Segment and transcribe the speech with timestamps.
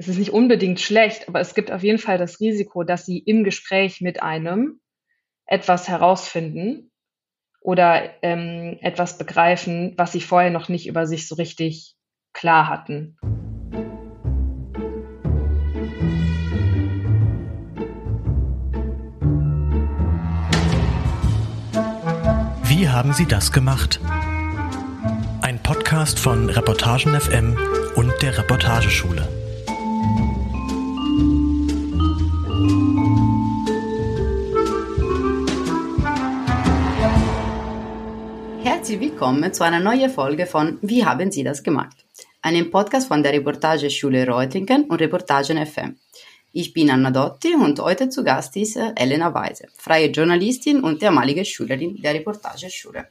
[0.00, 3.18] es ist nicht unbedingt schlecht, aber es gibt auf jeden Fall das Risiko, dass sie
[3.18, 4.80] im Gespräch mit einem
[5.44, 6.90] etwas herausfinden
[7.60, 11.96] oder ähm, etwas begreifen, was sie vorher noch nicht über sich so richtig
[12.32, 13.18] klar hatten.
[22.64, 24.00] Wie haben Sie das gemacht?
[25.42, 27.58] Ein Podcast von Reportagen FM
[27.96, 29.39] und der Reportageschule.
[38.90, 41.96] Herzlich willkommen zu einer neuen Folge von Wie haben Sie das gemacht?
[42.42, 45.96] Einem Podcast von der Reportageschule Reutlingen und Reportagen FM.
[46.50, 51.00] Ich bin Anna Dotti und heute zu Gast ist äh, Elena Weise, freie Journalistin und
[51.04, 53.06] ehemalige Schülerin der Reportageschule.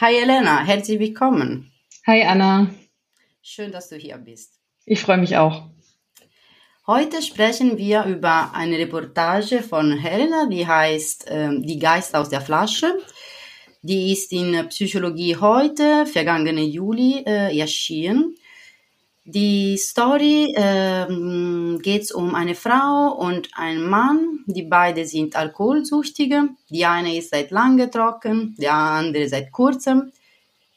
[0.00, 1.72] Hi Elena, herzlich willkommen.
[2.06, 2.70] Hi Anna.
[3.42, 4.52] Schön, dass du hier bist.
[4.84, 5.64] Ich freue mich auch.
[6.86, 12.40] Heute sprechen wir über eine Reportage von Helena, die heißt äh, Die Geist aus der
[12.40, 12.94] Flasche.
[13.84, 18.36] Die ist in Psychologie heute, vergangene Juli, äh, erschienen.
[19.24, 26.50] Die Story ähm, geht um eine Frau und einen Mann, die beide sind Alkoholsüchtige.
[26.70, 30.12] Die eine ist seit lange trocken, der andere seit kurzem.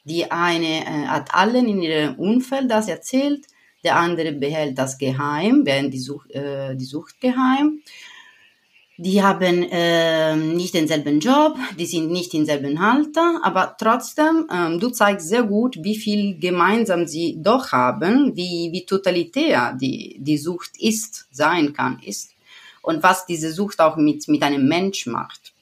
[0.02, 3.46] Die eine äh, hat allen in ihrem Umfeld das erzählt,
[3.84, 7.82] der andere behält das geheim, während die Sucht, äh, die Sucht geheim.
[8.98, 14.80] Die haben äh, nicht denselben Job, die sind nicht im selben Alter, aber trotzdem, ähm,
[14.80, 20.38] du zeigst sehr gut, wie viel gemeinsam sie doch haben, wie, wie totalitär die, die
[20.38, 22.30] Sucht ist, sein kann, ist
[22.80, 25.52] und was diese Sucht auch mit, mit einem Mensch macht.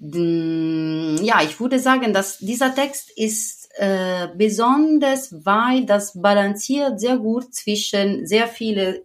[0.00, 7.54] Ja, ich würde sagen, dass dieser Text ist äh, besonders, weil das balanciert sehr gut
[7.54, 9.02] zwischen sehr viele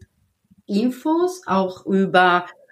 [0.65, 2.62] Infos, auch über äh,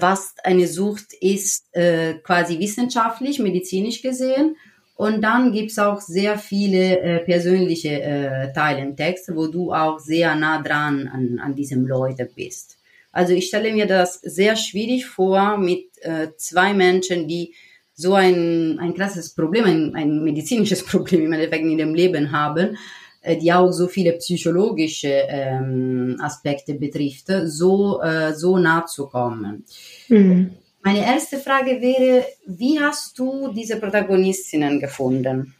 [0.00, 4.56] was eine Sucht ist, äh, quasi wissenschaftlich, medizinisch gesehen.
[4.94, 9.98] Und dann gibt's auch sehr viele äh, persönliche äh, Teile im Text, wo du auch
[9.98, 12.78] sehr nah dran an, an diesem Leute bist.
[13.10, 17.54] Also ich stelle mir das sehr schwierig vor mit äh, zwei Menschen, die
[17.94, 22.76] so ein, ein krasses Problem, ein, ein medizinisches Problem im Endeffekt in ihrem Leben haben
[22.76, 22.78] äh,
[23.24, 29.64] die auch so viele psychologische ähm, Aspekte betrifft, so, äh, so nah zu kommen.
[30.08, 30.56] Mhm.
[30.82, 35.54] Meine erste Frage wäre, wie hast du diese Protagonistinnen gefunden?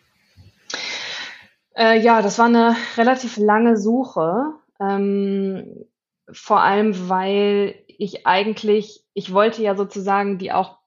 [1.76, 4.54] Äh, ja, das war eine relativ lange Suche.
[4.80, 5.86] Ähm,
[6.32, 10.78] vor allem, weil ich eigentlich, ich wollte ja sozusagen die auch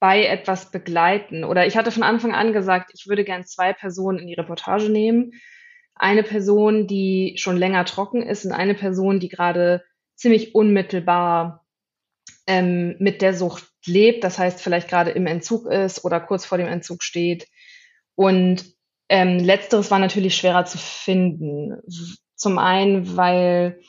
[0.00, 1.44] bei etwas begleiten.
[1.44, 4.90] Oder ich hatte von Anfang an gesagt, ich würde gern zwei Personen in die Reportage
[4.90, 5.32] nehmen
[5.94, 9.84] eine Person, die schon länger trocken ist und eine Person, die gerade
[10.16, 11.64] ziemlich unmittelbar
[12.46, 16.58] ähm, mit der Sucht lebt, das heißt vielleicht gerade im Entzug ist oder kurz vor
[16.58, 17.46] dem Entzug steht.
[18.14, 18.64] Und
[19.08, 21.80] ähm, letzteres war natürlich schwerer zu finden.
[22.36, 23.80] Zum einen, weil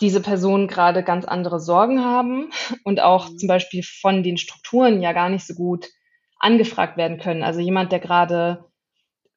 [0.00, 2.50] diese Personen gerade ganz andere Sorgen haben
[2.84, 3.38] und auch mhm.
[3.38, 5.88] zum Beispiel von den Strukturen ja gar nicht so gut
[6.38, 7.42] angefragt werden können.
[7.42, 8.65] Also jemand, der gerade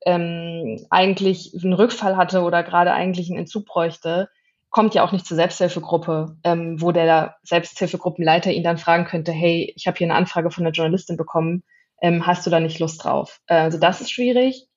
[0.05, 4.29] ähm, eigentlich einen Rückfall hatte oder gerade eigentlich einen Entzug bräuchte,
[4.69, 9.73] kommt ja auch nicht zur Selbsthilfegruppe, ähm, wo der Selbsthilfegruppenleiter ihn dann fragen könnte, hey,
[9.75, 11.63] ich habe hier eine Anfrage von einer Journalistin bekommen,
[12.01, 13.39] ähm, hast du da nicht Lust drauf?
[13.47, 14.67] Äh, also das ist schwierig.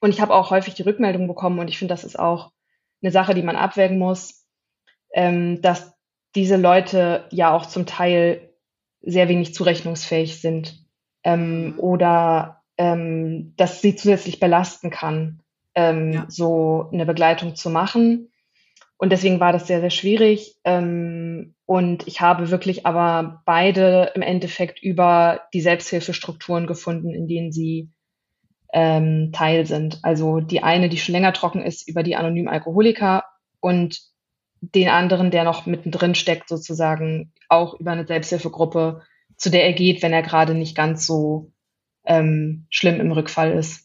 [0.00, 2.50] Und ich habe auch häufig die Rückmeldung bekommen und ich finde, das ist auch
[3.02, 4.46] eine Sache, die man abwägen muss,
[5.14, 5.94] ähm, dass
[6.34, 8.50] diese Leute ja auch zum Teil
[9.00, 10.86] sehr wenig zurechnungsfähig sind
[11.22, 15.40] ähm, oder ähm, dass sie zusätzlich belasten kann,
[15.74, 16.26] ähm, ja.
[16.28, 18.30] so eine Begleitung zu machen.
[18.96, 20.56] Und deswegen war das sehr, sehr schwierig.
[20.64, 27.52] Ähm, und ich habe wirklich aber beide im Endeffekt über die Selbsthilfestrukturen gefunden, in denen
[27.52, 27.90] sie
[28.72, 30.00] ähm, Teil sind.
[30.02, 33.24] Also die eine, die schon länger trocken ist, über die anonymen Alkoholiker
[33.60, 34.00] und
[34.60, 39.02] den anderen, der noch mittendrin steckt, sozusagen auch über eine Selbsthilfegruppe,
[39.36, 41.52] zu der er geht, wenn er gerade nicht ganz so
[42.04, 43.84] ähm, schlimm im Rückfall ist.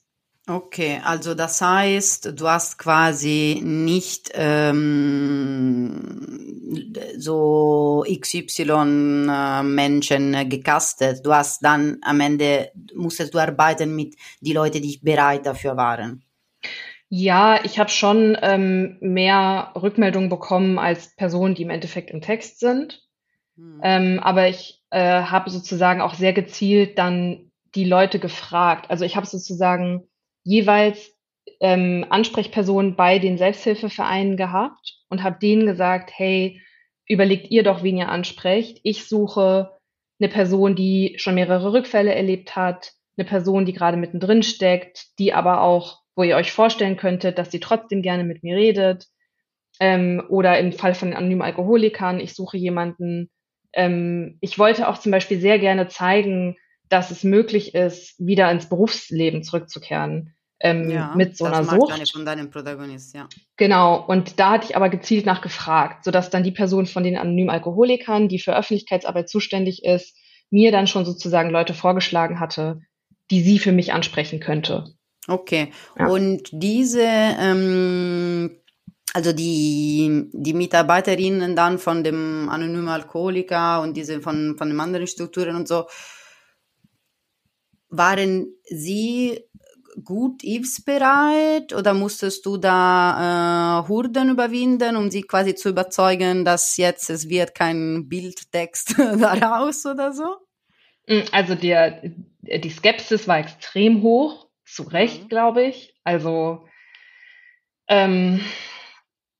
[0.49, 6.17] Okay, also das heißt, du hast quasi nicht ähm,
[7.17, 11.23] so XY äh, Menschen gecastet.
[11.23, 16.23] Du hast dann am Ende musstest du arbeiten mit die Leute, die bereit dafür waren.
[17.09, 22.59] Ja, ich habe schon ähm, mehr Rückmeldungen bekommen als Personen, die im Endeffekt im Text
[22.59, 23.03] sind.
[23.55, 23.81] Hm.
[23.83, 28.89] Ähm, aber ich äh, habe sozusagen auch sehr gezielt dann die Leute gefragt.
[28.89, 30.07] Also ich habe sozusagen
[30.43, 31.15] jeweils
[31.59, 36.61] ähm, Ansprechpersonen bei den Selbsthilfevereinen gehabt und habe denen gesagt, hey,
[37.07, 38.79] überlegt ihr doch, wen ihr ansprecht.
[38.83, 39.71] Ich suche
[40.19, 45.33] eine Person, die schon mehrere Rückfälle erlebt hat, eine Person, die gerade mittendrin steckt, die
[45.33, 49.07] aber auch, wo ihr euch vorstellen könntet, dass sie trotzdem gerne mit mir redet.
[49.79, 53.29] Ähm, oder im Fall von anonymen Alkoholikern, ich suche jemanden.
[53.73, 56.57] Ähm, ich wollte auch zum Beispiel sehr gerne zeigen,
[56.89, 62.11] dass es möglich ist, wieder ins Berufsleben zurückzukehren ähm, ja, mit so einer Sucht.
[62.11, 63.27] Von deinem Protagonist, ja.
[63.55, 67.49] Genau, und da hatte ich aber gezielt nachgefragt, sodass dann die Person von den anonymen
[67.49, 70.15] Alkoholikern, die für Öffentlichkeitsarbeit zuständig ist,
[70.49, 72.81] mir dann schon sozusagen Leute vorgeschlagen hatte,
[73.31, 74.85] die sie für mich ansprechen könnte.
[75.27, 76.07] Okay, ja.
[76.07, 78.57] und diese, ähm,
[79.13, 85.07] also die, die Mitarbeiterinnen dann von dem anonymen Alkoholiker und diese von, von den anderen
[85.07, 85.85] Strukturen und so,
[87.89, 89.43] waren sie
[90.03, 96.77] gut hilfsbereit oder musstest du da äh, Hürden überwinden, um sie quasi zu überzeugen, dass
[96.77, 100.37] jetzt es wird kein Bildtext daraus oder so?
[101.07, 102.01] Mm, also der,
[102.41, 105.29] die Skepsis war extrem hoch, zu Recht, mhm.
[105.29, 105.95] glaube ich.
[106.03, 106.67] Also
[107.87, 108.41] ähm,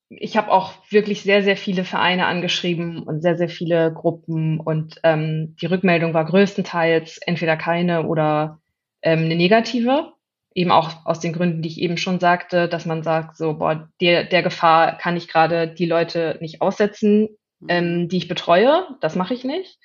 [0.10, 5.00] ich habe auch wirklich sehr, sehr viele Vereine angeschrieben und sehr, sehr viele Gruppen und
[5.04, 8.60] ähm, die Rückmeldung war größtenteils entweder keine oder
[9.02, 10.14] ähm, eine negative
[10.54, 13.90] eben auch aus den Gründen, die ich eben schon sagte, dass man sagt, so, boah,
[14.02, 17.30] der, der Gefahr kann ich gerade die Leute nicht aussetzen,
[17.60, 17.68] mhm.
[17.70, 18.88] ähm, die ich betreue.
[19.02, 19.80] Das mache ich nicht.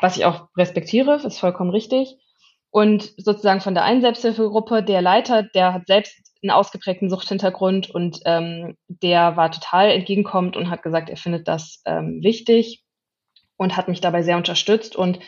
[0.00, 2.16] Was ich auch respektiere, ist vollkommen richtig.
[2.70, 8.20] Und sozusagen von der einen Selbsthilfegruppe, der Leiter, der hat selbst einen ausgeprägten Suchthintergrund und
[8.26, 12.84] ähm, der war total entgegenkommend und hat gesagt, er findet das ähm, wichtig
[13.56, 14.94] und hat mich dabei sehr unterstützt.
[14.94, 15.18] Und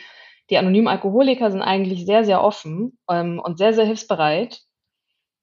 [0.49, 4.61] die anonymen Alkoholiker sind eigentlich sehr, sehr offen ähm, und sehr, sehr hilfsbereit.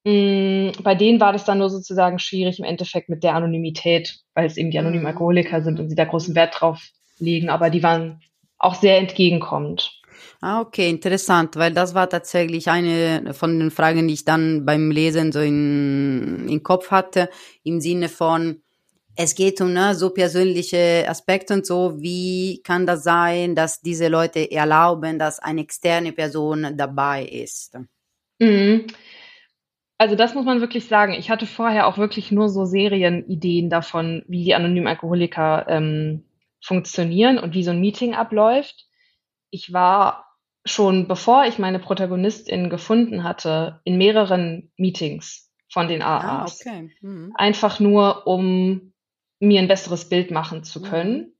[0.04, 4.46] Mm, bei denen war das dann nur sozusagen schwierig im Endeffekt mit der Anonymität, weil
[4.46, 5.08] es eben die anonymen mhm.
[5.08, 6.82] Alkoholiker sind und sie da großen Wert drauf
[7.18, 8.22] legen, aber die waren
[8.58, 10.02] auch sehr entgegenkommend.
[10.40, 14.90] Ah, okay, interessant, weil das war tatsächlich eine von den Fragen, die ich dann beim
[14.90, 17.30] Lesen so in, in Kopf hatte,
[17.62, 18.62] im Sinne von,
[19.16, 24.08] es geht um ne, so persönliche Aspekte und so, wie kann das sein, dass diese
[24.08, 27.78] Leute erlauben, dass eine externe Person dabei ist?
[28.40, 28.86] Mhm.
[29.98, 31.12] Also das muss man wirklich sagen.
[31.12, 36.24] Ich hatte vorher auch wirklich nur so Serienideen davon, wie die anonymen Alkoholiker ähm,
[36.60, 38.86] funktionieren und wie so ein Meeting abläuft.
[39.50, 40.23] Ich war
[40.64, 46.24] schon, bevor ich meine Protagonistin gefunden hatte, in mehreren Meetings von den AAs.
[46.24, 46.90] Ah, okay.
[47.00, 47.32] Mhm.
[47.36, 48.92] Einfach nur, um
[49.40, 50.84] mir ein besseres Bild machen zu mhm.
[50.84, 51.16] können.
[51.18, 51.34] Mhm.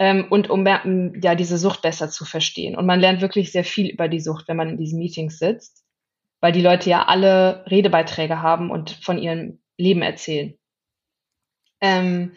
[0.00, 2.76] Ähm, und um ja diese Sucht besser zu verstehen.
[2.76, 5.84] Und man lernt wirklich sehr viel über die Sucht, wenn man in diesen Meetings sitzt
[6.44, 10.52] weil die Leute ja alle Redebeiträge haben und von ihrem Leben erzählen.
[11.80, 12.32] Ähm,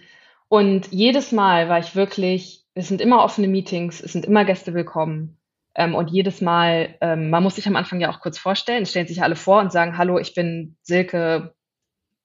[0.48, 4.74] und jedes Mal war ich wirklich, es sind immer offene Meetings, es sind immer Gäste
[4.74, 5.38] willkommen.
[5.78, 8.90] Ähm, und jedes Mal, ähm, man muss sich am Anfang ja auch kurz vorstellen, es
[8.90, 11.54] stellen sich alle vor und sagen, hallo, ich bin Silke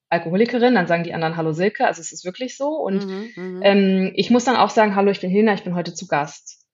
[0.08, 2.68] Alkoholikerin, dann sagen die anderen Hallo Silke, also es ist wirklich so.
[2.68, 3.60] Und mhm, mhm.
[3.62, 6.66] ähm, ich muss dann auch sagen, hallo, ich bin Hilna, ich bin heute zu Gast.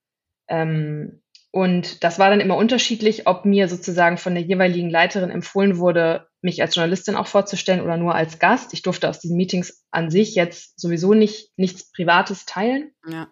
[0.48, 5.78] Ähm, und das war dann immer unterschiedlich, ob mir sozusagen von der jeweiligen Leiterin empfohlen
[5.78, 8.74] wurde, mich als Journalistin auch vorzustellen oder nur als Gast.
[8.74, 12.92] Ich durfte aus diesen Meetings an sich jetzt sowieso nicht nichts Privates teilen.
[13.08, 13.28] Ja.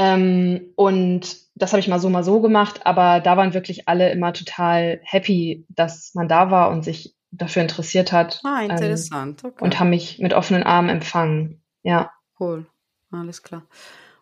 [0.00, 4.10] Ähm, und das habe ich mal so, mal so gemacht, aber da waren wirklich alle
[4.10, 8.40] immer total happy, dass man da war und sich dafür interessiert hat.
[8.42, 9.44] Ah, interessant.
[9.44, 9.64] Ähm, okay.
[9.64, 11.62] Und haben mich mit offenen Armen empfangen.
[11.82, 12.10] Ja.
[12.38, 12.66] Cool.
[13.10, 13.66] Alles klar.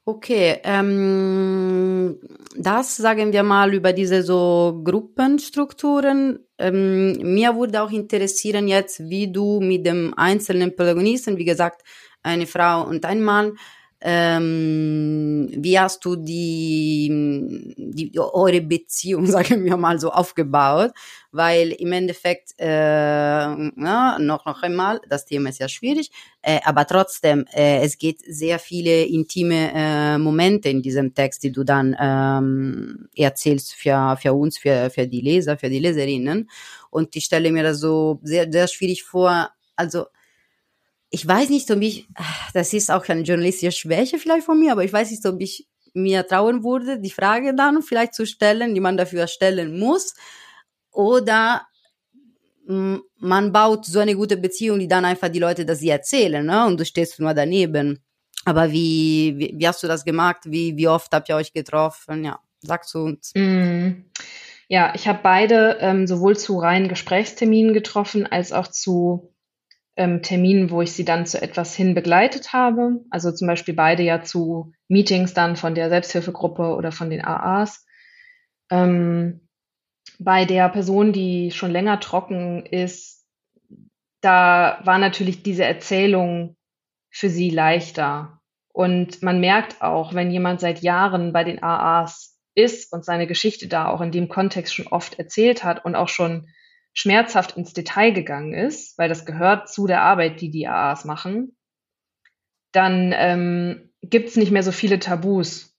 [0.04, 2.18] Okay, ähm,
[2.56, 6.40] das sagen wir mal über diese so Gruppenstrukturen.
[6.58, 11.82] Ähm, mir würde auch interessieren jetzt, wie du mit dem einzelnen Protagonisten, wie gesagt,
[12.22, 13.52] eine Frau und ein Mann,
[14.00, 20.92] ähm, wie hast du die, die, eure Beziehung, sagen wir mal so, aufgebaut?
[21.32, 26.10] Weil im Endeffekt, äh, ja, noch, noch einmal, das Thema ist ja schwierig,
[26.42, 31.52] äh, aber trotzdem, äh, es geht sehr viele intime äh, Momente in diesem Text, die
[31.52, 36.48] du dann ähm, erzählst für, für uns, für, für die Leser, für die Leserinnen.
[36.90, 40.06] Und ich stelle mir das so sehr, sehr schwierig vor, also
[41.10, 42.06] ich weiß nicht, ob ich,
[42.54, 45.66] das ist auch eine journalistische Schwäche vielleicht von mir, aber ich weiß nicht, ob ich
[45.94, 50.14] mir trauen würde, die Frage dann vielleicht zu stellen, die man dafür stellen muss.
[50.90, 51.66] Oder
[52.66, 56.66] man baut so eine gute Beziehung, die dann einfach die Leute das sie erzählen, ne?
[56.66, 58.04] Und du stehst nur daneben.
[58.44, 60.40] Aber wie, wie, wie hast du das gemacht?
[60.44, 62.24] Wie, wie oft habt ihr euch getroffen?
[62.24, 63.32] Ja, sagst du uns.
[63.34, 64.04] Mm.
[64.68, 69.32] Ja, ich habe beide ähm, sowohl zu reinen Gesprächsterminen getroffen, als auch zu
[69.98, 73.04] ähm, Terminen, wo ich sie dann zu etwas hin begleitet habe.
[73.10, 77.84] Also zum Beispiel beide ja zu Meetings dann von der Selbsthilfegruppe oder von den AAs.
[78.70, 79.48] Ähm,
[80.20, 83.26] bei der Person, die schon länger trocken ist,
[84.20, 86.56] da war natürlich diese Erzählung
[87.10, 88.40] für sie leichter.
[88.72, 93.66] Und man merkt auch, wenn jemand seit Jahren bei den AAs ist und seine Geschichte
[93.66, 96.48] da auch in dem Kontext schon oft erzählt hat und auch schon
[96.98, 101.56] schmerzhaft ins Detail gegangen ist, weil das gehört zu der Arbeit, die die AAs machen,
[102.72, 105.76] dann ähm, gibt es nicht mehr so viele Tabus.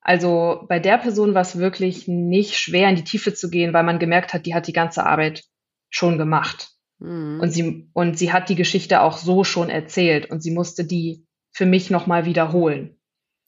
[0.00, 3.82] Also bei der Person war es wirklich nicht schwer, in die Tiefe zu gehen, weil
[3.82, 5.42] man gemerkt hat, die hat die ganze Arbeit
[5.90, 6.70] schon gemacht.
[7.00, 7.40] Mhm.
[7.40, 11.26] Und, sie, und sie hat die Geschichte auch so schon erzählt und sie musste die
[11.50, 12.96] für mich nochmal wiederholen.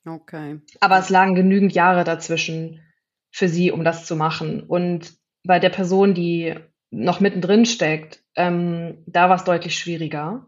[0.05, 0.59] Okay.
[0.81, 2.81] Aber es lagen genügend Jahre dazwischen
[3.31, 4.61] für sie, um das zu machen.
[4.61, 5.13] Und
[5.45, 6.53] bei der Person, die
[6.89, 10.47] noch mittendrin steckt, ähm, da war es deutlich schwieriger,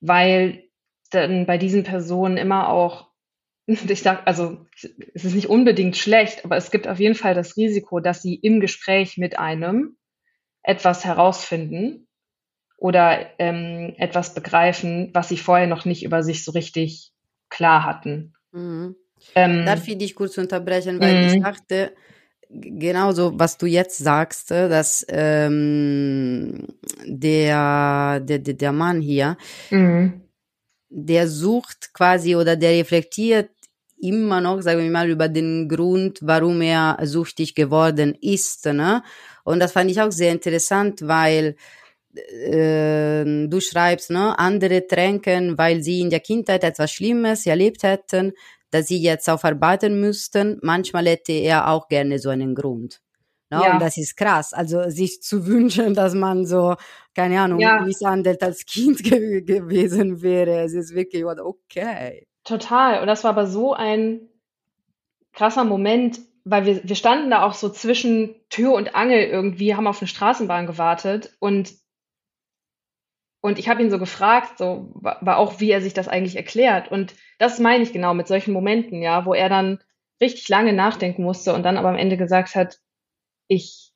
[0.00, 0.64] weil
[1.10, 3.08] dann bei diesen Personen immer auch,
[3.66, 4.66] ich sag, also
[5.14, 8.34] es ist nicht unbedingt schlecht, aber es gibt auf jeden Fall das Risiko, dass sie
[8.34, 9.96] im Gespräch mit einem
[10.62, 12.06] etwas herausfinden
[12.76, 17.12] oder ähm, etwas begreifen, was sie vorher noch nicht über sich so richtig
[17.48, 18.34] klar hatten.
[18.52, 18.94] Mhm.
[19.34, 21.44] Ähm, Darf ich dich kurz unterbrechen, weil ich mhm.
[22.50, 26.66] Genauso, was du jetzt sagst, äh, dass ähm,
[27.04, 29.36] der, der, der Mann hier,
[29.70, 30.22] mhm.
[30.88, 33.50] der sucht quasi oder der reflektiert
[34.00, 38.64] immer noch, sagen wir mal, über den Grund, warum er süchtig geworden ist.
[38.66, 39.02] Ne?
[39.44, 41.56] Und das fand ich auch sehr interessant, weil
[42.14, 48.32] äh, du schreibst, ne, andere tränken, weil sie in der Kindheit etwas Schlimmes erlebt hätten,
[48.70, 50.58] dass sie jetzt aufarbeiten müssten.
[50.62, 53.00] Manchmal hätte er auch gerne so einen Grund.
[53.50, 53.58] No?
[53.58, 53.64] Ne?
[53.64, 53.72] Ja.
[53.74, 54.52] Und das ist krass.
[54.52, 56.76] Also sich zu wünschen, dass man so,
[57.14, 57.80] keine Ahnung, ja.
[57.80, 60.60] misshandelt als Kind ge gewesen wäre.
[60.60, 62.26] Es ist wirklich okay.
[62.44, 63.00] Total.
[63.00, 64.28] Und das war aber so ein
[65.32, 69.86] krasser Moment, weil wir, wir standen da auch so zwischen Tür und Angel irgendwie, haben
[69.86, 71.72] auf eine Straßenbahn gewartet und
[73.40, 76.90] und ich habe ihn so gefragt, so war auch, wie er sich das eigentlich erklärt.
[76.90, 79.78] Und das meine ich genau mit solchen Momenten, ja, wo er dann
[80.20, 82.78] richtig lange nachdenken musste und dann aber am Ende gesagt hat,
[83.46, 83.92] ich,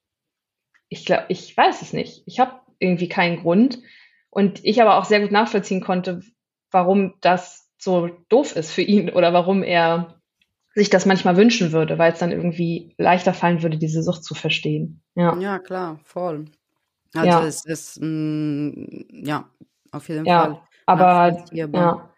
[0.88, 2.22] ich glaube, ich weiß es nicht.
[2.26, 3.80] Ich habe irgendwie keinen Grund.
[4.30, 6.22] Und ich aber auch sehr gut nachvollziehen konnte,
[6.70, 10.20] warum das so doof ist für ihn oder warum er
[10.74, 14.34] sich das manchmal wünschen würde, weil es dann irgendwie leichter fallen würde, diese Sucht zu
[14.34, 15.02] verstehen.
[15.14, 16.46] Ja, ja klar, voll.
[17.14, 17.44] Also ja.
[17.46, 19.48] es ist, mh, mm, ja,
[19.90, 20.60] auf jeden ja, Fall.
[20.86, 22.08] Aber ja.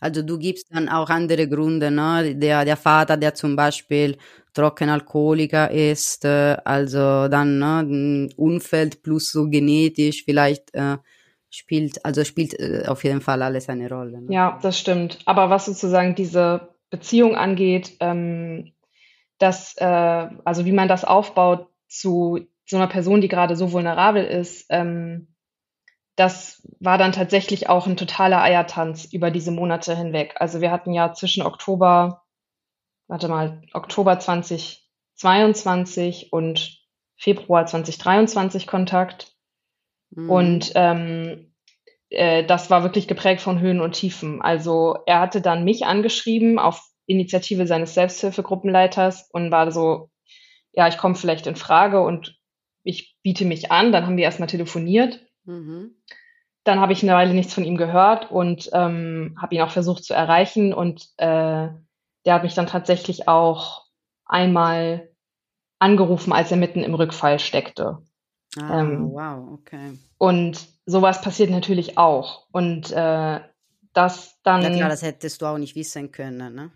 [0.00, 2.34] Also du gibst dann auch andere Gründe, ne?
[2.36, 4.16] Der, der Vater, der zum Beispiel
[4.54, 10.98] Trockenalkoholiker ist, äh, also dann ne, Umfeld plus so genetisch vielleicht äh,
[11.50, 14.22] spielt, also spielt äh, auf jeden Fall alles eine Rolle.
[14.22, 14.32] Ne?
[14.32, 15.18] Ja, das stimmt.
[15.26, 18.72] Aber was sozusagen diese Beziehung angeht, ähm,
[19.38, 24.24] dass, äh, also wie man das aufbaut zu so einer Person, die gerade so vulnerabel
[24.24, 25.34] ist, ähm,
[26.16, 30.34] das war dann tatsächlich auch ein totaler Eiertanz über diese Monate hinweg.
[30.36, 32.24] Also wir hatten ja zwischen Oktober,
[33.06, 36.78] warte mal, Oktober 2022 und
[37.16, 39.32] Februar 2023 Kontakt.
[40.10, 40.30] Mhm.
[40.30, 41.54] Und ähm,
[42.10, 44.42] äh, das war wirklich geprägt von Höhen und Tiefen.
[44.42, 50.10] Also er hatte dann mich angeschrieben auf Initiative seines Selbsthilfegruppenleiters und war so,
[50.72, 52.37] ja, ich komme vielleicht in Frage und
[52.88, 53.92] ich biete mich an.
[53.92, 55.20] Dann haben wir erstmal telefoniert.
[55.44, 55.94] Mhm.
[56.64, 60.04] Dann habe ich eine Weile nichts von ihm gehört und ähm, habe ihn auch versucht
[60.04, 60.72] zu erreichen.
[60.72, 61.68] Und äh,
[62.24, 63.84] der hat mich dann tatsächlich auch
[64.24, 65.10] einmal
[65.78, 67.98] angerufen, als er mitten im Rückfall steckte.
[68.58, 69.98] Ah, ähm, wow, okay.
[70.16, 72.46] Und sowas passiert natürlich auch.
[72.52, 73.40] Und äh,
[73.92, 74.62] das dann.
[74.62, 76.70] Ja, klar, das hättest du auch nicht wissen können, ne?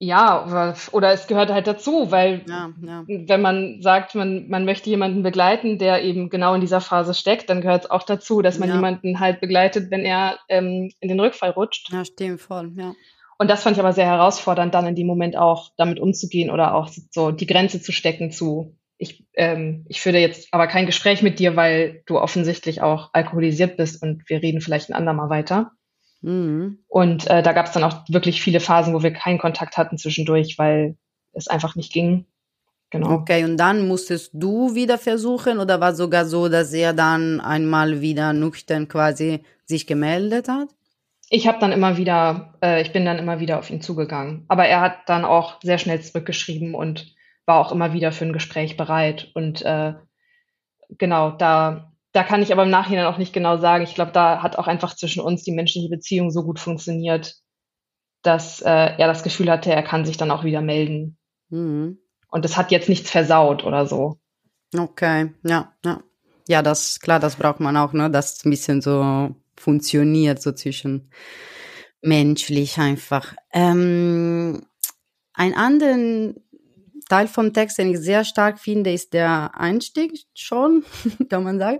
[0.00, 3.04] Ja, oder es gehört halt dazu, weil ja, ja.
[3.06, 7.50] wenn man sagt, man, man möchte jemanden begleiten, der eben genau in dieser Phase steckt,
[7.50, 8.76] dann gehört es auch dazu, dass man ja.
[8.76, 11.92] jemanden halt begleitet, wenn er ähm, in den Rückfall rutscht.
[11.92, 12.94] Ja, stimmt voll, ja.
[13.38, 16.74] Und das fand ich aber sehr herausfordernd, dann in dem Moment auch damit umzugehen oder
[16.74, 21.22] auch so die Grenze zu stecken zu, ich, ähm, ich führe jetzt aber kein Gespräch
[21.22, 25.70] mit dir, weil du offensichtlich auch alkoholisiert bist und wir reden vielleicht ein andermal weiter.
[26.20, 26.78] Mhm.
[26.88, 29.98] Und äh, da gab es dann auch wirklich viele Phasen, wo wir keinen Kontakt hatten
[29.98, 30.96] zwischendurch, weil
[31.32, 32.26] es einfach nicht ging.
[32.90, 33.10] Genau.
[33.10, 38.00] Okay, und dann musstest du wieder versuchen oder war sogar so, dass er dann einmal
[38.00, 40.68] wieder nüchtern quasi sich gemeldet hat?
[41.28, 44.46] Ich habe dann immer wieder, äh, ich bin dann immer wieder auf ihn zugegangen.
[44.48, 48.32] Aber er hat dann auch sehr schnell zurückgeschrieben und war auch immer wieder für ein
[48.32, 49.30] Gespräch bereit.
[49.34, 49.92] Und äh,
[50.96, 53.84] genau, da, da kann ich aber im Nachhinein auch nicht genau sagen.
[53.84, 57.36] Ich glaube, da hat auch einfach zwischen uns die menschliche Beziehung so gut funktioniert,
[58.22, 61.16] dass äh, er das Gefühl hatte, er kann sich dann auch wieder melden.
[61.48, 62.00] Mhm.
[62.28, 64.18] Und es hat jetzt nichts versaut oder so.
[64.76, 66.02] Okay, ja, ja.
[66.48, 71.12] Ja, das, klar, das braucht man auch, ne, dass ein bisschen so funktioniert, so zwischen
[72.02, 73.32] menschlich einfach.
[73.52, 74.66] Ähm,
[75.34, 76.34] ein anderen
[77.08, 80.84] Teil vom Text, den ich sehr stark finde, ist der Einstieg schon,
[81.28, 81.78] kann man sagen.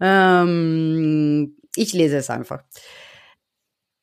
[0.00, 2.62] Ähm, ich lese es einfach.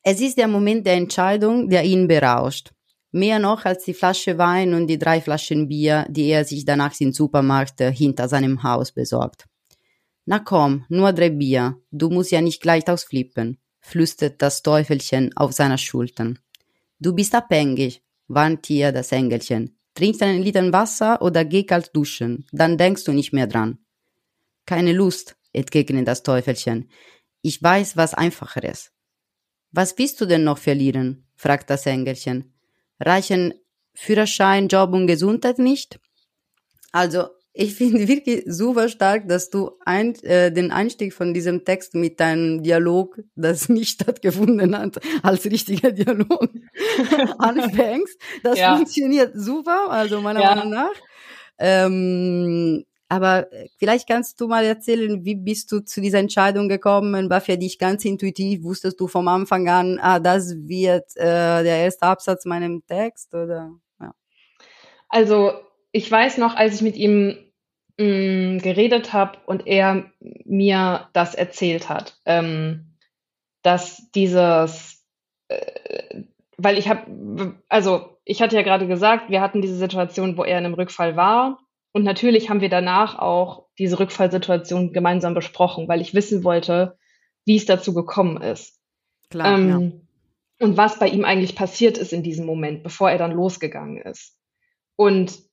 [0.04, 2.72] Es ist der Moment der Entscheidung, der ihn berauscht.
[3.12, 6.94] Mehr noch als die Flasche Wein und die drei Flaschen Bier, die er sich danach
[7.00, 9.46] im Supermarkt hinter seinem Haus besorgt.
[10.26, 15.54] Na komm, nur drei Bier, du musst ja nicht gleich ausflippen, flüstert das Teufelchen auf
[15.54, 16.40] seiner Schultern.
[17.00, 19.75] Du bist abhängig, warnt ihr das Engelchen.
[19.96, 23.80] Trink einen Liter Wasser oder geh kalt duschen, dann denkst du nicht mehr dran.
[24.66, 26.90] Keine Lust, entgegnet das Teufelchen.
[27.42, 28.92] Ich weiß was Einfacheres.
[29.72, 31.28] Was willst du denn noch verlieren?
[31.36, 32.56] fragt das Engelchen
[33.00, 33.54] reichen
[33.94, 36.00] Führerschein, Job und Gesundheit nicht.
[36.92, 41.96] Also ich finde wirklich super stark, dass du ein, äh, den Einstieg von diesem Text
[41.96, 46.50] mit deinem Dialog, das nicht stattgefunden hat, als richtiger Dialog
[47.38, 48.20] anfängst.
[48.44, 48.76] Das ja.
[48.76, 50.56] funktioniert super, also meiner ja.
[50.56, 50.94] Meinung nach.
[51.58, 53.48] Ähm, aber
[53.78, 57.30] vielleicht kannst du mal erzählen, wie bist du zu dieser Entscheidung gekommen?
[57.30, 58.64] War für dich ganz intuitiv?
[58.64, 63.34] Wusstest du vom Anfang an, ah, das wird äh, der erste Absatz meinem Text?
[63.34, 63.72] Oder?
[64.02, 64.14] Ja.
[65.08, 65.54] Also
[65.96, 67.38] ich weiß noch, als ich mit ihm
[67.98, 72.98] mh, mm, geredet habe und er mir das erzählt hat, ähm,
[73.62, 75.06] dass dieses,
[75.48, 76.24] äh,
[76.58, 80.60] weil ich habe, also ich hatte ja gerade gesagt, wir hatten diese Situation, wo er
[80.60, 81.60] in einem Rückfall war
[81.94, 86.98] und natürlich haben wir danach auch diese Rückfallsituation gemeinsam besprochen, weil ich wissen wollte,
[87.46, 88.82] wie es dazu gekommen ist.
[89.30, 90.68] Klar, ähm, ja.
[90.68, 94.38] Und was bei ihm eigentlich passiert ist in diesem Moment, bevor er dann losgegangen ist.
[94.98, 95.46] Und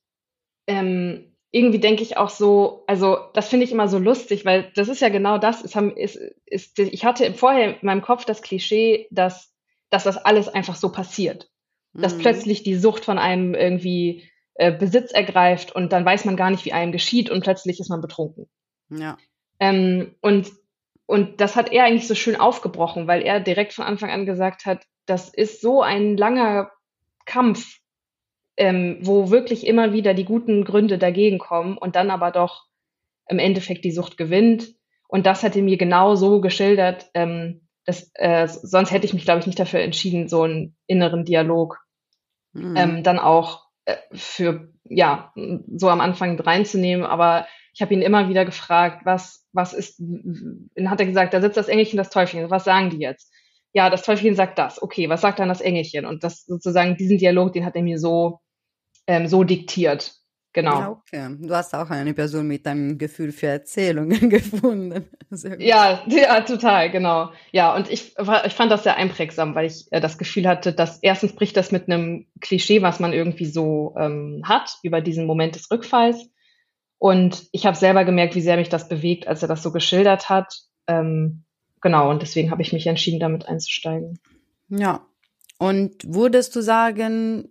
[0.67, 4.87] ähm, irgendwie denke ich auch so, also das finde ich immer so lustig, weil das
[4.87, 5.61] ist ja genau das.
[5.61, 9.53] Ist, ist, ist, ich hatte vorher in meinem Kopf das Klischee, dass,
[9.91, 11.51] dass das alles einfach so passiert.
[11.93, 12.21] Dass mhm.
[12.21, 16.65] plötzlich die Sucht von einem irgendwie äh, Besitz ergreift und dann weiß man gar nicht,
[16.65, 18.49] wie einem geschieht und plötzlich ist man betrunken.
[18.89, 19.17] Ja.
[19.59, 20.51] Ähm, und,
[21.05, 24.65] und das hat er eigentlich so schön aufgebrochen, weil er direkt von Anfang an gesagt
[24.65, 26.71] hat, das ist so ein langer
[27.25, 27.79] Kampf,
[28.57, 32.65] ähm, wo wirklich immer wieder die guten Gründe dagegen kommen und dann aber doch
[33.27, 34.67] im Endeffekt die Sucht gewinnt.
[35.07, 39.25] Und das hat er mir genau so geschildert, ähm, dass, äh, sonst hätte ich mich,
[39.25, 41.79] glaube ich, nicht dafür entschieden, so einen inneren Dialog
[42.53, 42.75] mhm.
[42.75, 45.33] ähm, dann auch äh, für, ja,
[45.75, 50.89] so am Anfang reinzunehmen, aber ich habe ihn immer wieder gefragt, was, was ist, dann
[50.89, 53.33] hat er gesagt, da sitzt das Engelchen, das Teufelchen, was sagen die jetzt?
[53.73, 56.05] Ja, das Teufelchen sagt das, okay, was sagt dann das Engelchen?
[56.05, 58.39] Und das sozusagen, diesen Dialog, den hat er mir so,
[59.07, 60.13] ähm, so diktiert.
[60.53, 60.79] Genau.
[60.79, 61.35] Ja, okay.
[61.39, 65.09] Du hast auch eine Person mit einem Gefühl für Erzählungen gefunden.
[65.57, 67.31] Ja, ja, total, genau.
[67.51, 70.99] Ja, und ich, ich fand das sehr einprägsam, weil ich äh, das Gefühl hatte, dass
[71.01, 75.55] erstens bricht das mit einem Klischee, was man irgendwie so ähm, hat, über diesen Moment
[75.55, 76.29] des Rückfalls.
[76.99, 80.29] Und ich habe selber gemerkt, wie sehr mich das bewegt, als er das so geschildert
[80.29, 80.53] hat.
[80.87, 81.45] Ähm,
[81.83, 84.17] genau, und deswegen habe ich mich entschieden, damit einzusteigen.
[84.69, 85.05] Ja.
[85.59, 87.49] Und würdest du sagen,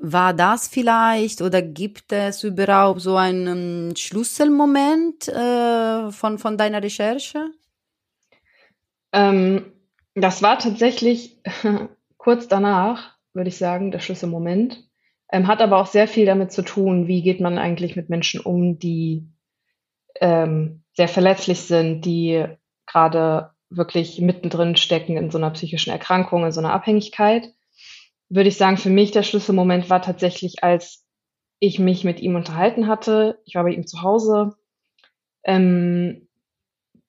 [0.00, 7.50] war das vielleicht oder gibt es überhaupt so einen Schlüsselmoment äh, von, von deiner Recherche?
[9.12, 9.72] Ähm,
[10.14, 11.40] das war tatsächlich
[12.16, 14.88] kurz danach, würde ich sagen, der Schlüsselmoment.
[15.30, 18.40] Ähm, hat aber auch sehr viel damit zu tun, wie geht man eigentlich mit Menschen
[18.40, 19.28] um, die
[20.20, 22.44] ähm, sehr verletzlich sind, die
[22.92, 27.52] gerade wirklich mittendrin stecken in so einer psychischen Erkrankung, in so einer Abhängigkeit
[28.34, 31.04] würde ich sagen, für mich der Schlüsselmoment war tatsächlich, als
[31.58, 33.38] ich mich mit ihm unterhalten hatte.
[33.44, 34.56] Ich war bei ihm zu Hause.
[35.44, 36.28] Ähm,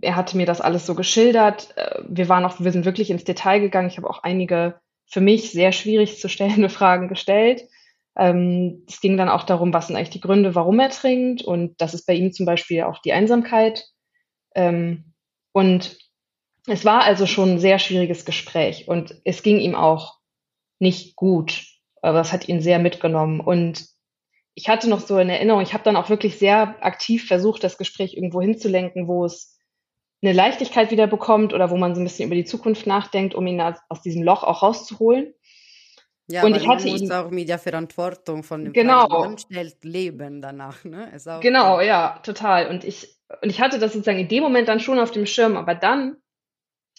[0.01, 1.77] er hatte mir das alles so geschildert.
[1.77, 3.87] Äh, wir waren auch, wir sind wirklich ins Detail gegangen.
[3.87, 7.63] Ich habe auch einige für mich sehr schwierig zu stellende Fragen gestellt.
[8.17, 11.41] Ähm, es ging dann auch darum, was sind eigentlich die Gründe, warum er trinkt.
[11.41, 13.85] Und das ist bei ihm zum Beispiel auch die Einsamkeit.
[14.55, 15.12] Ähm,
[15.53, 15.97] und
[16.67, 18.87] es war also schon ein sehr schwieriges Gespräch.
[18.87, 20.17] Und es ging ihm auch
[20.79, 21.65] nicht gut.
[22.01, 23.39] Aber das hat ihn sehr mitgenommen.
[23.39, 23.87] Und
[24.55, 27.77] ich hatte noch so eine Erinnerung, ich habe dann auch wirklich sehr aktiv versucht, das
[27.77, 29.57] Gespräch irgendwo hinzulenken, wo es
[30.21, 33.45] eine Leichtigkeit wieder bekommt oder wo man so ein bisschen über die Zukunft nachdenkt, um
[33.47, 35.33] ihn aus, aus diesem Loch auch rauszuholen.
[36.27, 39.35] Ja, und ich hatte man muss ihn, auch mit der Verantwortung von dem genau.
[39.81, 41.11] leben danach, ne?
[41.41, 41.83] genau, cool.
[41.83, 42.67] ja, total.
[42.67, 45.57] Und ich und ich hatte das sozusagen in dem Moment dann schon auf dem Schirm,
[45.57, 46.17] aber dann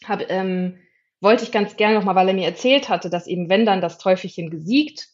[0.05, 0.79] hab, ähm,
[1.21, 3.99] wollte ich ganz gerne nochmal, weil er mir erzählt hatte, dass eben wenn dann das
[3.99, 5.09] Teufelchen gesiegt,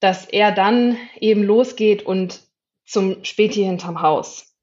[0.00, 2.40] dass er dann eben losgeht und
[2.84, 4.54] zum Späti hinterm Haus,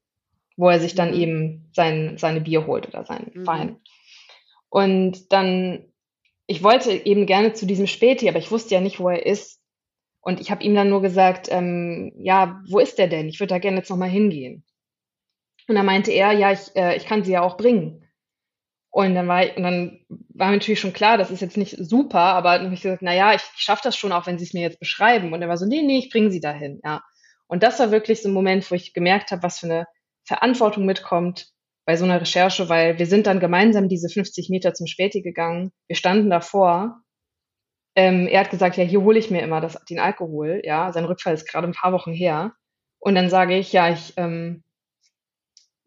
[0.56, 1.20] wo er sich dann mhm.
[1.20, 3.46] eben sein, seine Bier holt oder seinen mhm.
[3.46, 3.76] Wein.
[4.68, 5.89] Und dann,
[6.50, 9.60] ich wollte eben gerne zu diesem Späti, aber ich wusste ja nicht, wo er ist.
[10.20, 13.28] Und ich habe ihm dann nur gesagt, ähm, ja, wo ist der denn?
[13.28, 14.64] Ich würde da gerne jetzt nochmal hingehen.
[15.68, 18.04] Und dann meinte er, ja, ich, äh, ich kann sie ja auch bringen.
[18.90, 21.76] Und dann war ich, und dann war mir natürlich schon klar, das ist jetzt nicht
[21.78, 24.36] super, aber dann habe ich gesagt, na ja, ich, ich schaffe das schon auch, wenn
[24.36, 25.32] sie es mir jetzt beschreiben.
[25.32, 27.00] Und er war so, nee, nee, ich bringe sie dahin, ja.
[27.46, 29.86] Und das war wirklich so ein Moment, wo ich gemerkt habe, was für eine
[30.24, 31.46] Verantwortung mitkommt
[31.90, 35.72] bei so einer Recherche, weil wir sind dann gemeinsam diese 50 Meter zum Späti gegangen.
[35.88, 37.02] Wir standen davor.
[37.96, 40.62] Ähm, er hat gesagt, ja, hier hole ich mir immer das, den Alkohol.
[40.62, 42.52] Ja, sein Rückfall ist gerade ein paar Wochen her.
[43.00, 44.62] Und dann sage ich, ja, ich, ähm,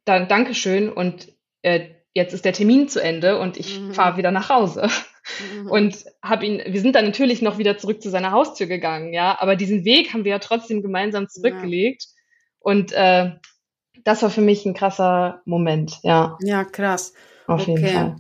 [0.04, 3.94] dann Dankeschön und äh, jetzt ist der Termin zu Ende und ich mhm.
[3.94, 4.90] fahre wieder nach Hause.
[5.56, 5.72] Mhm.
[5.72, 9.40] Und habe ihn, wir sind dann natürlich noch wieder zurück zu seiner Haustür gegangen, ja,
[9.40, 12.04] aber diesen Weg haben wir ja trotzdem gemeinsam zurückgelegt.
[12.04, 12.10] Ja.
[12.60, 13.32] Und äh,
[14.04, 16.38] das war für mich ein krasser Moment, ja.
[16.42, 17.14] Ja, krass.
[17.48, 17.72] Auf okay.
[17.72, 18.16] jeden Fall.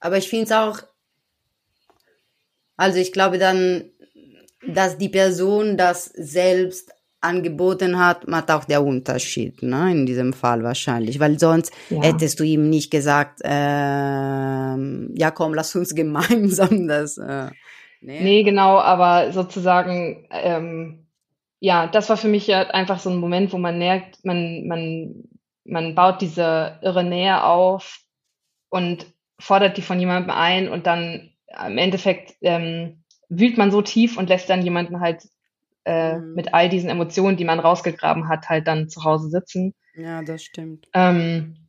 [0.00, 0.80] Aber ich finde es auch,
[2.76, 3.84] also ich glaube dann,
[4.66, 10.64] dass die Person das selbst angeboten hat, macht auch der Unterschied, ne, in diesem Fall
[10.64, 12.02] wahrscheinlich, weil sonst ja.
[12.02, 17.18] hättest du ihm nicht gesagt, äh, ja komm, lass uns gemeinsam das.
[17.18, 17.50] Äh,
[18.00, 18.20] nee.
[18.22, 21.01] nee, genau, aber sozusagen, ähm,
[21.64, 25.14] ja, das war für mich ja einfach so ein Moment, wo man merkt, man, man,
[25.64, 28.00] man baut diese irre Nähe auf
[28.68, 29.06] und
[29.38, 31.30] fordert die von jemandem ein und dann
[31.64, 35.22] im Endeffekt ähm, wühlt man so tief und lässt dann jemanden halt
[35.84, 36.34] äh, mhm.
[36.34, 39.72] mit all diesen Emotionen, die man rausgegraben hat, halt dann zu Hause sitzen.
[39.94, 40.88] Ja, das stimmt.
[40.94, 41.68] Ähm,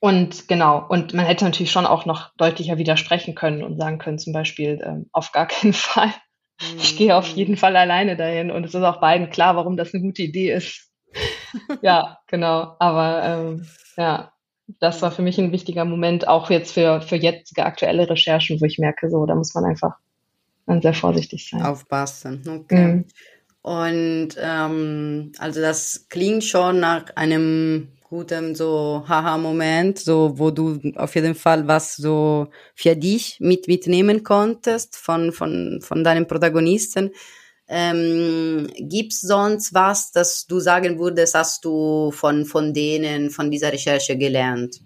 [0.00, 4.18] und genau, und man hätte natürlich schon auch noch deutlicher widersprechen können und sagen können,
[4.18, 6.14] zum Beispiel, ähm, auf gar keinen Fall.
[6.60, 6.78] Mhm.
[6.78, 9.92] Ich gehe auf jeden Fall alleine dahin und es ist auch beiden klar, warum das
[9.92, 10.90] eine gute Idee ist.
[11.82, 12.76] ja, genau.
[12.78, 14.32] Aber ähm, ja,
[14.80, 18.64] das war für mich ein wichtiger Moment, auch jetzt für, für jetzige aktuelle Recherchen, wo
[18.64, 19.96] ich merke, so, da muss man einfach
[20.66, 21.62] dann sehr vorsichtig sein.
[21.62, 22.86] Aufpassen, okay.
[22.86, 23.04] Mhm.
[23.62, 31.16] Und ähm, also das klingt schon nach einem guten so Haha-Moment, so wo du auf
[31.16, 32.46] jeden Fall was so
[32.76, 37.10] für dich mit mitnehmen konntest von von von deinen Protagonisten.
[37.66, 43.72] Ähm, gibt's sonst was, dass du sagen würdest, hast du von von denen von dieser
[43.72, 44.80] Recherche gelernt?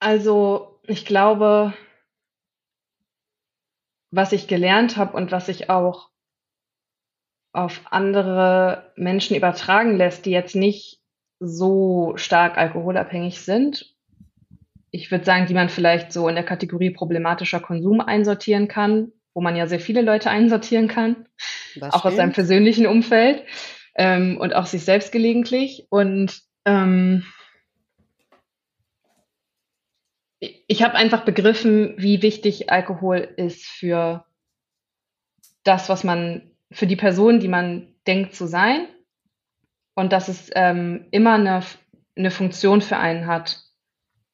[0.00, 1.72] Also ich glaube,
[4.10, 6.10] was ich gelernt habe und was sich auch
[7.52, 11.00] auf andere Menschen übertragen lässt, die jetzt nicht
[11.40, 13.94] so stark alkoholabhängig sind.
[14.90, 19.40] Ich würde sagen, die man vielleicht so in der Kategorie problematischer Konsum einsortieren kann, wo
[19.40, 21.28] man ja sehr viele Leute einsortieren kann,
[21.76, 22.04] das auch stimmt.
[22.04, 23.44] aus seinem persönlichen Umfeld
[23.94, 25.86] ähm, und auch sich selbst gelegentlich.
[25.90, 27.24] Und ähm,
[30.40, 34.24] ich habe einfach begriffen, wie wichtig Alkohol ist für
[35.64, 38.86] das, was man, für die Person, die man denkt zu sein.
[39.94, 41.62] Und dass es ähm, immer eine,
[42.16, 43.60] eine Funktion für einen hat.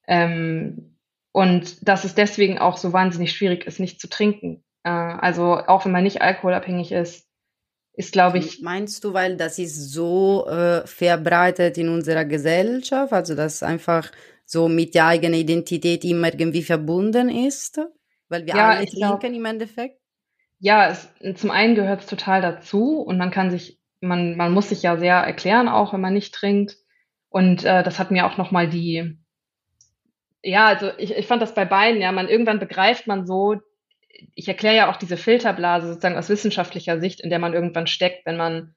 [0.07, 0.99] Ähm,
[1.33, 4.63] und dass es deswegen auch so wahnsinnig schwierig ist, nicht zu trinken.
[4.85, 7.27] Äh, also auch wenn man nicht alkoholabhängig ist,
[7.95, 8.61] ist, glaube ich.
[8.61, 14.11] Meinst du, weil das ist so äh, verbreitet in unserer Gesellschaft, also dass einfach
[14.45, 17.81] so mit der eigenen Identität immer irgendwie verbunden ist?
[18.29, 20.01] Weil wir ja, alle trinken glaub, im Endeffekt?
[20.59, 24.69] Ja, es, zum einen gehört es total dazu und man kann sich, man, man muss
[24.71, 26.77] sich ja sehr erklären, auch wenn man nicht trinkt.
[27.29, 29.19] Und äh, das hat mir auch nochmal die,
[30.43, 33.57] ja, also ich, ich fand das bei beiden, ja, man irgendwann begreift man so,
[34.35, 38.27] ich erkläre ja auch diese Filterblase sozusagen aus wissenschaftlicher Sicht, in der man irgendwann steckt,
[38.27, 38.75] wenn man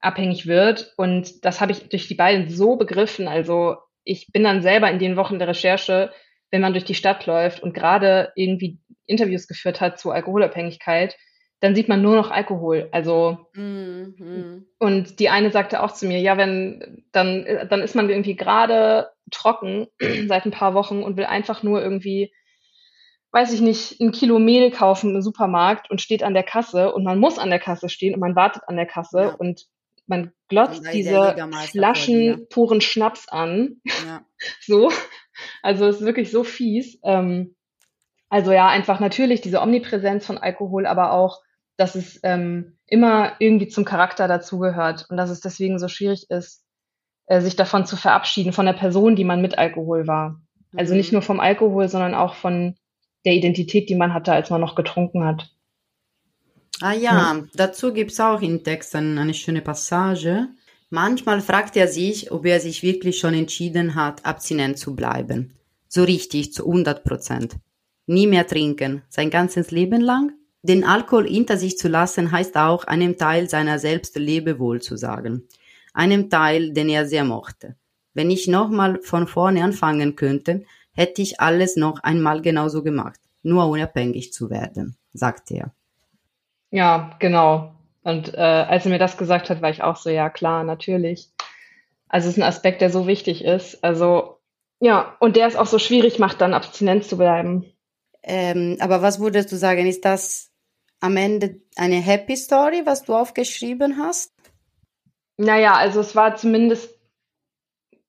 [0.00, 0.92] abhängig wird.
[0.96, 3.28] Und das habe ich durch die beiden so begriffen.
[3.28, 6.10] Also ich bin dann selber in den Wochen der Recherche,
[6.54, 11.16] wenn man durch die Stadt läuft und gerade irgendwie Interviews geführt hat zu Alkoholabhängigkeit,
[11.58, 12.88] dann sieht man nur noch Alkohol.
[12.92, 14.64] Also mhm.
[14.78, 19.10] und die eine sagte auch zu mir, ja, wenn dann dann ist man irgendwie gerade
[19.32, 19.88] trocken
[20.28, 22.32] seit ein paar Wochen und will einfach nur irgendwie
[23.32, 27.02] weiß ich nicht, ein Kilo Mehl kaufen im Supermarkt und steht an der Kasse und
[27.02, 29.34] man muss an der Kasse stehen und man wartet an der Kasse ja.
[29.34, 29.66] und
[30.06, 31.34] man glotzt diese
[31.72, 33.80] Flaschen puren Schnaps an.
[34.06, 34.24] Ja.
[34.60, 34.92] so.
[35.62, 36.98] Also es ist wirklich so fies.
[37.04, 37.54] Ähm,
[38.30, 41.40] Also ja, einfach natürlich diese Omnipräsenz von Alkohol, aber auch,
[41.76, 46.64] dass es ähm, immer irgendwie zum Charakter dazugehört und dass es deswegen so schwierig ist,
[47.26, 50.40] äh, sich davon zu verabschieden, von der Person, die man mit Alkohol war.
[50.76, 51.16] Also nicht mhm.
[51.16, 52.76] nur vom Alkohol, sondern auch von
[53.24, 55.50] der Identität, die man hatte, als man noch getrunken hat.
[56.80, 57.42] Ah ja, ja.
[57.54, 60.48] dazu gibt's auch in Texten eine schöne Passage.
[60.94, 65.52] Manchmal fragt er sich, ob er sich wirklich schon entschieden hat, abstinent zu bleiben.
[65.88, 67.56] So richtig, zu 100 Prozent.
[68.06, 70.34] Nie mehr trinken, sein ganzes Leben lang?
[70.62, 75.48] Den Alkohol hinter sich zu lassen heißt auch, einem Teil seiner selbst Lebewohl zu sagen.
[75.94, 77.74] Einem Teil, den er sehr mochte.
[78.12, 83.66] Wenn ich nochmal von vorne anfangen könnte, hätte ich alles noch einmal genauso gemacht, nur
[83.66, 85.74] unabhängig zu werden, sagte er.
[86.70, 87.73] Ja, genau.
[88.04, 91.30] Und äh, als er mir das gesagt hat, war ich auch so, ja klar, natürlich.
[92.06, 93.82] Also es ist ein Aspekt, der so wichtig ist.
[93.82, 94.38] Also
[94.78, 97.64] ja, und der es auch so schwierig macht, dann abstinent zu bleiben.
[98.22, 100.50] Ähm, aber was würdest du sagen, ist das
[101.00, 104.32] am Ende eine Happy Story, was du aufgeschrieben hast?
[105.36, 106.94] Naja, also es war zumindest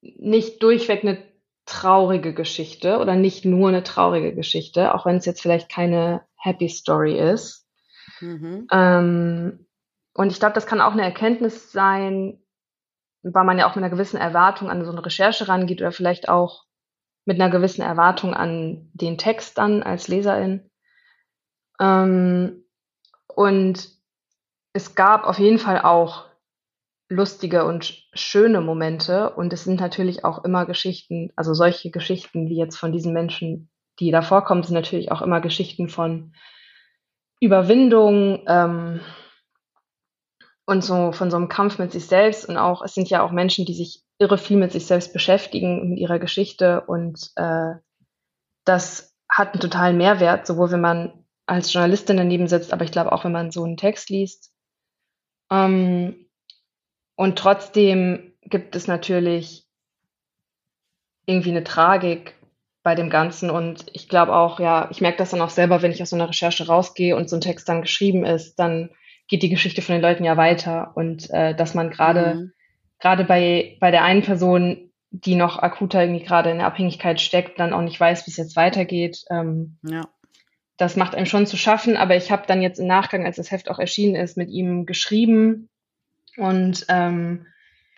[0.00, 1.22] nicht durchweg eine
[1.64, 6.68] traurige Geschichte oder nicht nur eine traurige Geschichte, auch wenn es jetzt vielleicht keine Happy
[6.68, 7.66] Story ist.
[8.20, 8.68] Mhm.
[8.72, 9.65] Ähm,
[10.16, 12.38] und ich glaube, das kann auch eine Erkenntnis sein,
[13.22, 16.28] weil man ja auch mit einer gewissen Erwartung an so eine Recherche rangeht oder vielleicht
[16.30, 16.64] auch
[17.26, 20.70] mit einer gewissen Erwartung an den Text dann als Leserin.
[21.78, 22.64] Ähm,
[23.26, 23.90] und
[24.72, 26.24] es gab auf jeden Fall auch
[27.10, 29.30] lustige und schöne Momente.
[29.30, 33.68] Und es sind natürlich auch immer Geschichten, also solche Geschichten wie jetzt von diesen Menschen,
[34.00, 36.32] die da vorkommen, sind natürlich auch immer Geschichten von
[37.38, 39.00] Überwindung ähm,
[40.66, 42.48] und so von so einem Kampf mit sich selbst.
[42.48, 45.90] Und auch, es sind ja auch Menschen, die sich irre viel mit sich selbst beschäftigen,
[45.90, 46.82] mit ihrer Geschichte.
[46.82, 47.74] Und äh,
[48.64, 53.12] das hat einen totalen Mehrwert, sowohl wenn man als Journalistin daneben sitzt, aber ich glaube
[53.12, 54.52] auch, wenn man so einen Text liest.
[55.50, 56.28] Ähm,
[57.14, 59.64] und trotzdem gibt es natürlich
[61.26, 62.34] irgendwie eine Tragik
[62.82, 63.50] bei dem Ganzen.
[63.50, 66.16] Und ich glaube auch, ja, ich merke das dann auch selber, wenn ich aus so
[66.16, 68.90] einer Recherche rausgehe und so ein Text dann geschrieben ist, dann
[69.28, 70.92] geht die Geschichte von den Leuten ja weiter.
[70.94, 72.52] Und äh, dass man gerade mhm.
[73.00, 77.58] gerade bei, bei der einen Person, die noch akuter irgendwie gerade in der Abhängigkeit steckt,
[77.58, 79.24] dann auch nicht weiß, wie es jetzt weitergeht.
[79.30, 80.08] Ähm, ja.
[80.76, 83.50] Das macht einem schon zu schaffen, aber ich habe dann jetzt im Nachgang, als das
[83.50, 85.70] Heft auch erschienen ist, mit ihm geschrieben
[86.36, 87.46] und ähm,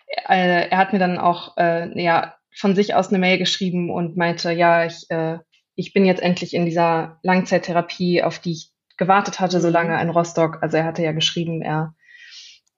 [0.07, 4.17] er, er hat mir dann auch äh, ja, von sich aus eine Mail geschrieben und
[4.17, 5.39] meinte, ja, ich, äh,
[5.75, 9.73] ich bin jetzt endlich in dieser Langzeittherapie, auf die ich gewartet hatte, so mhm.
[9.73, 10.59] lange in Rostock.
[10.61, 11.95] Also er hatte ja geschrieben, er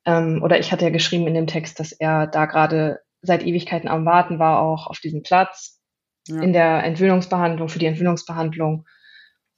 [0.06, 3.90] ähm, oder ich hatte ja geschrieben in dem Text, dass er da gerade seit Ewigkeiten
[3.90, 5.82] am Warten war, auch auf diesem Platz
[6.28, 6.42] ja.
[6.42, 8.86] in der Entwöhnungsbehandlung, für die Entwöhnungsbehandlung.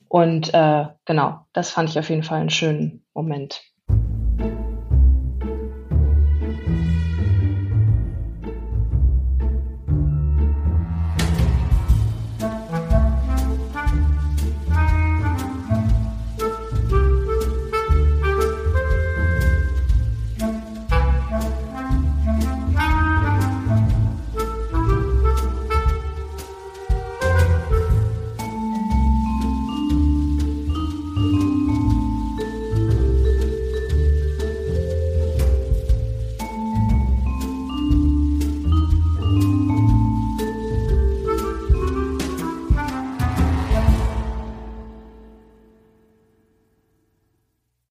[0.08, 3.62] Und äh, genau, das fand ich auf jeden Fall einen schönen Moment.